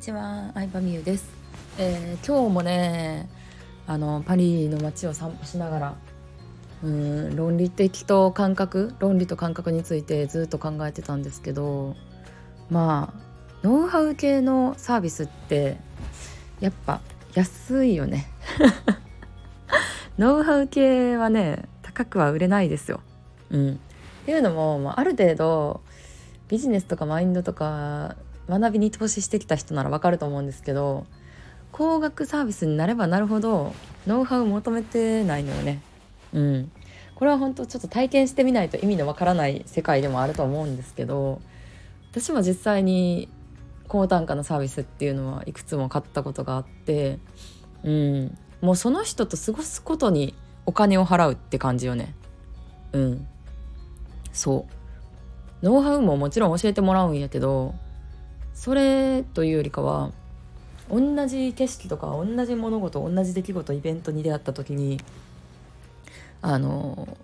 [0.00, 1.30] ちは、相葉美優です、
[1.76, 3.28] えー、今日もね
[3.86, 5.94] あのパリの街を散歩しながら
[6.82, 11.96] うん論理的と感覚論理と感覚についてずっと考えてたんですけど
[12.70, 13.20] まあ
[13.62, 15.76] ノウハウ系のサービスって
[16.60, 17.02] やっぱ
[17.34, 18.26] 安いよね。
[20.16, 23.00] ノウハウ系はね高くは売れないですよ。
[23.50, 23.76] うん、っ
[24.24, 25.82] ていうのも、まあ、ある程度
[26.48, 28.16] ビジネスとかマインドとか
[28.58, 31.06] 学びに投資してきた人ならわかると思うんですけど
[31.72, 33.72] 高額サービスになればなるほど
[34.06, 35.80] ノウハウ求めてないのよね。
[36.32, 36.72] うん、
[37.14, 41.40] これは本当ちょっと体験してみないと意味のわからない世界でもあると思うんですけど
[42.10, 43.28] 私も実際に
[43.88, 47.18] 高単価のサービスっていうのはいくつも買ったことがあって、
[47.82, 50.34] うん、もうその人と過ごすことに
[50.66, 52.14] お金を払うって感じよね。
[52.92, 53.26] うん、
[54.32, 54.66] そ
[55.62, 57.74] うノウハウももちろん教えてもらうんやけど
[58.60, 60.12] それというよりかは
[60.90, 65.00] 同じ景色とか同じ物事同じ出来事イベントに出会った時に
[66.42, 67.16] あの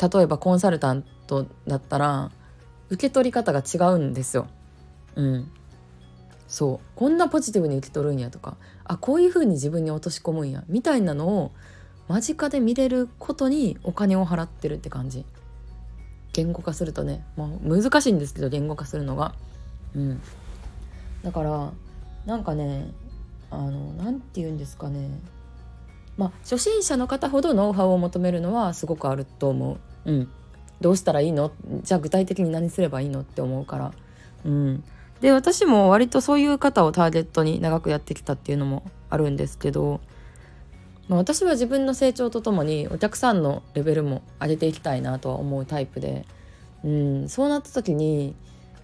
[0.00, 2.32] 例えばコンサルタントだったら
[2.90, 4.48] 受け取り方が違うんですよ。
[5.14, 5.50] うん、
[6.48, 11.52] そうこんなポジティブに受け取るんやとかあこういう風に自分に落とし込むんやみたいなのを
[12.08, 15.24] 間近で見れることにお金を払ってるって感じ
[16.32, 19.36] 言語化するとね、まあ、難しいんですけど言語化するのが。
[19.94, 20.20] うん、
[21.22, 21.72] だから
[22.26, 22.92] なんかね
[23.50, 25.08] あの何て言うんですかね。
[26.16, 30.10] まあ初心者の方ほどノウハウを求めるのはすごくあると思う。
[30.10, 30.28] うん、
[30.80, 31.52] どうしたらいいの？
[31.82, 33.20] じゃあ具体的に何すればいいの？
[33.20, 33.92] って思うから。
[34.44, 34.84] うん、
[35.20, 40.00] で私も割とそういう方をターゲットに長くやってきたっていうのもあるんですけど、
[41.08, 46.26] まあ、私は自分の成長とともにお客さんのレベルも上げていきたいなとは思うタイプで、
[46.82, 48.34] うん、そうなった時に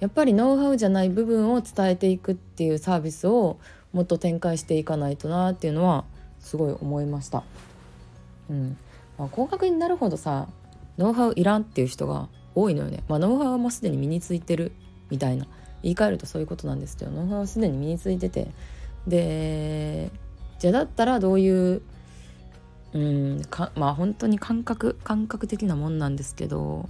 [0.00, 3.58] やっぱりノウハウじゃない部分を伝えていくっていうサービスを
[3.92, 6.04] もっと展開していかないとなっていうのは
[6.40, 7.44] すごい思いました。
[8.50, 8.76] うん
[9.18, 10.48] まあ、高額になるほどさ
[10.98, 13.02] ノウハウいらんっていう人が多いのよね。
[13.08, 14.72] まあ、ノウハウはもうすでに身についてる
[15.10, 15.46] みたいな
[15.82, 18.48] 言い換えるとそういうことなんですけどノウハウはすでに身についてて
[19.06, 20.10] で
[20.58, 21.82] じゃあだったらどういう
[22.94, 26.88] うんかまあ本当に感覚感覚的なもんなんですけど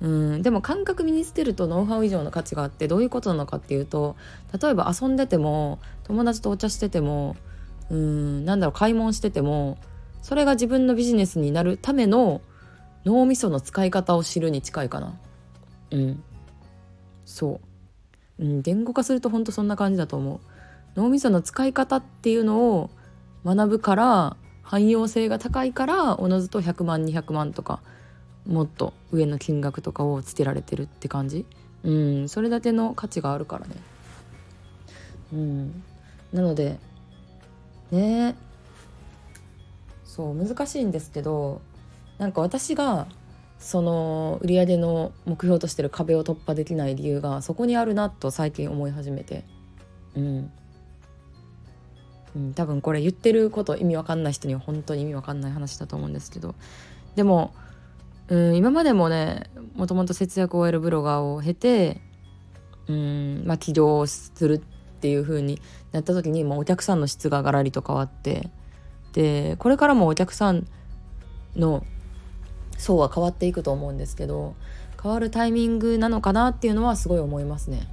[0.00, 4.16] うんでも感覚身につけるとノウハウ以上の価値があってどういうことなのかっていうと
[4.60, 7.36] 例えば遊んでても友達とお茶してても
[7.90, 9.78] うんなんだろう買い物してても
[10.22, 12.42] それが自分のビジネスになるための
[13.04, 15.18] 脳みその使い方を知るに近いかな。
[15.90, 16.22] うん、
[17.24, 17.60] そ
[18.38, 20.40] う、うん、言語化すると本当そんな感じだと思う。
[20.96, 22.90] 脳みその使い方っていうのを
[23.44, 27.80] 学ぶから汎用性が高いからおのずと100万200万とか
[28.48, 31.46] もっと上の金額とかをつけられてるって感じ？
[31.84, 33.76] うんそれだけの価値があるからね。
[35.32, 35.82] うん。
[36.32, 36.78] なので
[37.92, 38.34] ね。
[40.04, 41.60] そう難しいんですけど
[42.18, 43.06] なんか私が
[43.60, 49.44] その売上の目標としてる壁を突破できない理由がそこにあるなと最近思い始めて。
[50.16, 50.50] うん、
[52.34, 56.56] うん、多分これ言ってること意味わかんない人には本当に意味わかんない話だと思うんですけど。
[57.14, 57.54] でも
[58.28, 62.00] うん今までもねもともと節約を終えるブロガーを経て
[62.86, 65.60] うんまあ起業するっていう風に
[65.92, 68.50] なった時にもうお客さんの質がガラリと変わって
[69.12, 70.66] でこれからもお客さん
[71.56, 71.84] の
[72.76, 74.54] 層は変わっていくと思うんですけど
[75.02, 77.88] 変わるタイミングなのかなっていうのはすごい思いますね。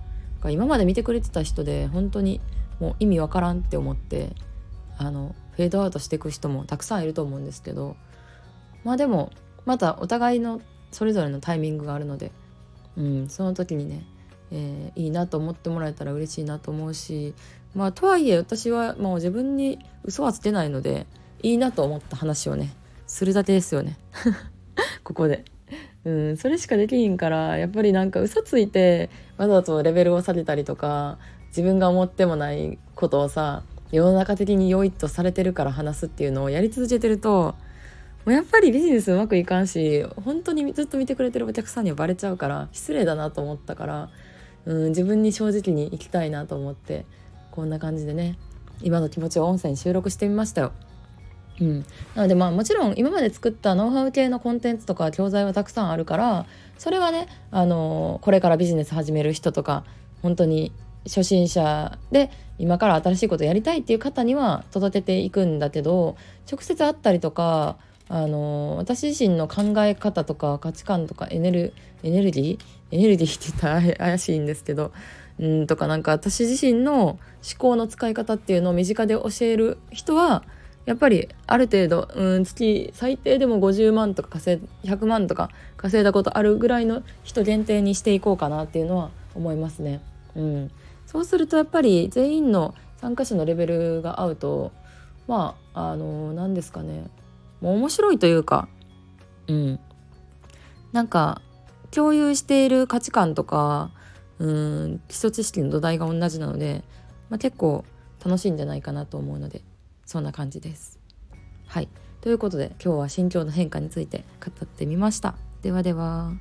[0.52, 2.40] 今まで見てくれてた人で本当に
[2.80, 4.36] もう意味わからんって思って
[4.98, 7.96] あのフェードアウトしていく人もたくさんいると思うんですけど
[8.84, 9.32] まあでも
[9.66, 10.62] またお互いの
[10.92, 12.32] それぞれのタイミングがあるので、
[12.98, 14.06] うん、その時にね、
[14.52, 17.34] えー、いいなと思ってもらえたら嬉しいなと思うし
[17.74, 21.06] まあとはいえ私はもう自分に嘘はつけないので
[21.42, 22.74] いいなと思った話をね
[23.08, 23.98] するだけですよね
[25.04, 25.44] ここで。
[26.06, 37.56] うん、それしかできひんからやっぱりなんか嘘ついてわざとレベルを下げたりとか自分が思ってもないことをさ世の中的に良いとされてるから話すっていうのをやり続けてると
[38.32, 44.10] うやっぱりビジネスうまくいかんし本当にずっと見てくれてるお客さんにはバレちゃうから失礼だなと思ったから、
[44.66, 47.06] うん、自分に正直に生きたいなと思って
[47.52, 48.38] こんな感じでね
[48.82, 50.72] 今の気持ちを音声に収録してみましたよ。
[51.62, 51.86] うん、
[52.16, 56.46] なのでまあもちろん今まで作ったノウハウ系のコンテンツとか教材はたくさんあるから
[56.78, 59.86] それはね、あのこれからビジネス始める人とか
[60.22, 60.74] 本当に
[61.06, 66.18] 初心者で今から新しいことやりたいっていう方には届けていくんだけど
[66.52, 71.74] 直接会ったりとかあの私自身の考え方とか価値観とかエネル
[72.04, 72.96] エネルギー？
[72.96, 74.92] エネルギー って言ったら怪しいんですけど
[75.40, 77.18] うんとかなんか私自身の思
[77.58, 80.44] 考の使い方っていうのを身近で教える人は
[80.86, 90.00] やっぱりある程度うん月最低でも50万とか稼い100万とか稼いだことあるぐらいの人限定にしていこうかなっていうのは思いますね。
[90.36, 90.72] うん、
[91.08, 94.72] そうするとやっぱり全員の参加者のレベルが合うと
[95.28, 97.06] まああの何ですかね。
[97.62, 98.68] もう面白いというか
[99.48, 99.80] うん
[100.92, 101.42] なんか
[101.92, 103.92] 共有している価値観とか
[104.40, 106.84] うん基礎知識の土台が同じなので、
[107.30, 107.86] まあ、結構
[108.24, 109.62] 楽しいんじゃないかなと思うので
[110.06, 111.00] そんな感じです。
[111.68, 111.90] はい
[112.22, 115.36] ということで今日は心境の変化について語ってみました。
[115.62, 116.34] ではでは。